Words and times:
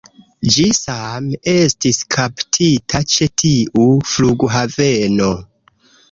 Ĝi 0.53 0.63
same 0.75 1.35
estis 1.51 1.99
kaptita 2.15 3.01
ĉe 3.15 3.27
tiu 3.41 3.85
flughaveno 4.13 5.29